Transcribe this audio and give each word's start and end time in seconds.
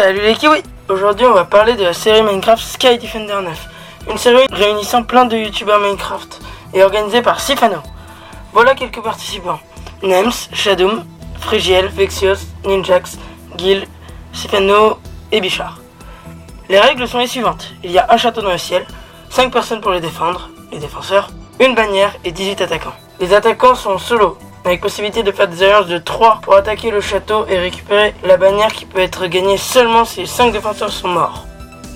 Salut 0.00 0.20
les 0.20 0.36
kiwis 0.36 0.62
Aujourd'hui 0.88 1.26
on 1.26 1.34
va 1.34 1.44
parler 1.44 1.74
de 1.74 1.82
la 1.82 1.92
série 1.92 2.22
Minecraft 2.22 2.62
Sky 2.62 2.98
Defender 2.98 3.34
9. 3.42 3.68
Une 4.08 4.16
série 4.16 4.46
réunissant 4.52 5.02
plein 5.02 5.24
de 5.24 5.36
youtubeurs 5.36 5.80
Minecraft 5.80 6.40
et 6.72 6.84
organisée 6.84 7.20
par 7.20 7.40
Sifano. 7.40 7.78
Voilà 8.52 8.76
quelques 8.76 9.02
participants. 9.02 9.58
Nems, 10.04 10.50
Shadoom, 10.52 11.04
Frigiel, 11.40 11.88
Vexios, 11.88 12.38
Ninjax, 12.64 13.18
Gil, 13.56 13.88
Sifano 14.32 15.00
et 15.32 15.40
Bichard. 15.40 15.80
Les 16.68 16.78
règles 16.78 17.08
sont 17.08 17.18
les 17.18 17.26
suivantes. 17.26 17.74
Il 17.82 17.90
y 17.90 17.98
a 17.98 18.06
un 18.08 18.16
château 18.16 18.40
dans 18.40 18.52
le 18.52 18.58
ciel, 18.58 18.86
5 19.30 19.50
personnes 19.50 19.80
pour 19.80 19.90
les 19.90 20.00
défendre, 20.00 20.48
les 20.70 20.78
défenseurs, 20.78 21.28
une 21.58 21.74
bannière 21.74 22.14
et 22.24 22.30
18 22.30 22.60
attaquants. 22.60 22.94
Les 23.18 23.34
attaquants 23.34 23.74
sont 23.74 23.98
solo, 23.98 24.38
avec 24.68 24.82
possibilité 24.82 25.22
de 25.22 25.32
faire 25.32 25.48
des 25.48 25.62
alliances 25.62 25.86
de 25.86 25.96
3 25.96 26.40
pour 26.42 26.54
attaquer 26.54 26.90
le 26.90 27.00
château 27.00 27.46
et 27.48 27.58
récupérer 27.58 28.14
la 28.22 28.36
bannière 28.36 28.70
qui 28.70 28.84
peut 28.84 29.00
être 29.00 29.26
gagnée 29.26 29.56
seulement 29.56 30.04
si 30.04 30.26
5 30.26 30.52
défenseurs 30.52 30.92
sont 30.92 31.08
morts. 31.08 31.46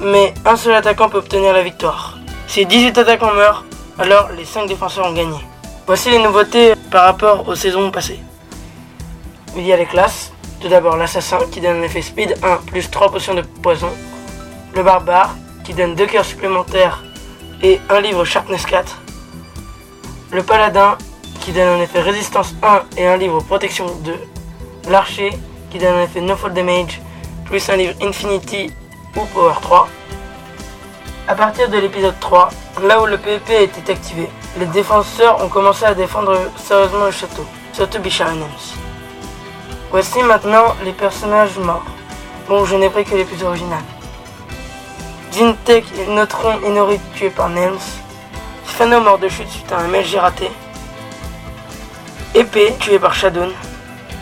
Mais 0.00 0.32
un 0.46 0.56
seul 0.56 0.74
attaquant 0.74 1.10
peut 1.10 1.18
obtenir 1.18 1.52
la 1.52 1.62
victoire. 1.62 2.16
Si 2.46 2.64
18 2.64 2.96
attaquants 2.96 3.34
meurent, 3.34 3.64
alors 3.98 4.30
les 4.30 4.46
5 4.46 4.66
défenseurs 4.66 5.06
ont 5.06 5.12
gagné. 5.12 5.36
Voici 5.86 6.10
les 6.10 6.18
nouveautés 6.18 6.72
par 6.90 7.04
rapport 7.04 7.46
aux 7.46 7.54
saisons 7.54 7.90
passées. 7.90 8.20
Il 9.54 9.66
y 9.66 9.72
a 9.74 9.76
les 9.76 9.86
classes. 9.86 10.32
Tout 10.60 10.68
d'abord 10.68 10.96
l'assassin 10.96 11.40
qui 11.50 11.60
donne 11.60 11.80
un 11.80 11.82
effet 11.82 12.00
speed 12.00 12.38
1 12.42 12.56
plus 12.68 12.90
3 12.90 13.12
potions 13.12 13.34
de 13.34 13.42
poison. 13.42 13.90
Le 14.74 14.82
barbare 14.82 15.34
qui 15.62 15.74
donne 15.74 15.94
2 15.94 16.06
cœurs 16.06 16.24
supplémentaires 16.24 17.04
et 17.62 17.80
un 17.90 18.00
livre 18.00 18.24
Sharpness 18.24 18.64
4. 18.64 18.98
Le 20.30 20.42
paladin 20.42 20.96
qui 21.42 21.50
donne 21.50 21.80
un 21.80 21.82
effet 21.82 22.00
résistance 22.00 22.54
1 22.62 22.82
et 22.96 23.06
un 23.06 23.16
livre 23.16 23.40
protection 23.42 23.86
2. 24.04 24.14
L'archer 24.88 25.30
qui 25.70 25.78
donne 25.78 25.96
un 25.96 26.02
effet 26.04 26.20
no 26.20 26.36
fall 26.36 26.54
damage 26.54 27.00
plus 27.44 27.68
un 27.68 27.76
livre 27.76 27.94
infinity 28.00 28.70
ou 29.16 29.24
power 29.26 29.54
3. 29.60 29.88
À 31.26 31.34
partir 31.34 31.68
de 31.68 31.78
l'épisode 31.78 32.18
3, 32.20 32.48
là 32.84 33.02
où 33.02 33.06
le 33.06 33.18
PvP 33.18 33.64
était 33.64 33.92
activé, 33.92 34.28
les 34.58 34.66
défenseurs 34.66 35.42
ont 35.44 35.48
commencé 35.48 35.84
à 35.84 35.94
défendre 35.94 36.38
sérieusement 36.56 37.06
le 37.06 37.10
château, 37.10 37.44
surtout 37.72 37.98
Bichar 37.98 38.32
et 38.32 38.36
Nems. 38.36 38.76
Voici 39.90 40.22
maintenant 40.22 40.74
les 40.84 40.92
personnages 40.92 41.58
morts. 41.58 41.84
Bon, 42.48 42.64
je 42.64 42.76
n'ai 42.76 42.88
pris 42.88 43.04
que 43.04 43.16
les 43.16 43.24
plus 43.24 43.42
originales. 43.42 43.84
Jintek 45.32 45.84
et 45.98 46.10
Neutron 46.10 46.60
Inori 46.66 47.00
tués 47.14 47.30
par 47.30 47.48
Nems. 47.48 47.80
Fano 48.64 49.00
mort 49.00 49.18
de 49.18 49.28
chute 49.28 49.48
suite 49.48 49.72
à 49.72 49.78
un 49.78 49.88
MLG 49.88 50.16
raté. 50.18 50.50
Épée 52.34 52.74
tué 52.80 52.98
par 52.98 53.12
Shadow. 53.12 53.52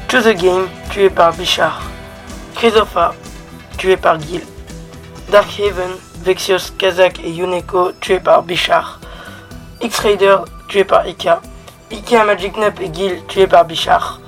To 0.09 0.21
the 0.21 0.35
Game 0.35 0.67
tué 0.91 1.11
par 1.11 1.33
Bichard. 1.33 1.81
Chrysopha 2.57 3.15
tué 3.79 3.97
par 3.97 4.21
Gil. 4.21 4.43
Darkhaven, 5.31 5.93
Vexios, 6.25 6.73
Kazak 6.77 7.21
et 7.23 7.31
Yuneko 7.31 7.93
tués 8.01 8.19
par 8.19 8.43
Bichard. 8.43 8.99
X-Raider 9.81 10.39
tué 10.67 10.83
par 10.83 11.07
Ika. 11.07 11.41
Ika, 11.93 12.25
Magic 12.25 12.57
Nup 12.57 12.81
et 12.81 12.93
Gil 12.93 13.23
tués 13.29 13.47
par 13.47 13.65
Bichard. 13.65 14.21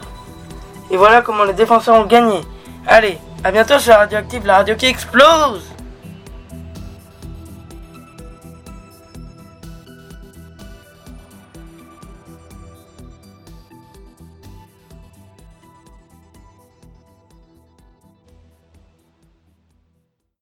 Et 0.93 0.97
voilà 0.97 1.21
comment 1.21 1.43
les 1.43 1.53
défenseurs 1.53 1.97
ont 1.97 2.07
gagné. 2.07 2.41
Allez, 2.87 3.19
à 3.43 3.51
bientôt 3.51 3.81
sur 3.81 3.95
Radioactive, 3.95 4.47
la 4.47 4.59
radio 4.59 4.77
qui 4.77 4.87
explose 4.87 5.72